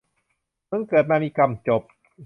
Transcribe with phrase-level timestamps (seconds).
[0.69, 1.81] มึงเกิดมามีกรรม จบ.